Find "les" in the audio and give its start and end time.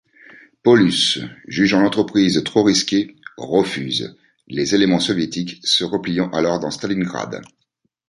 4.47-4.73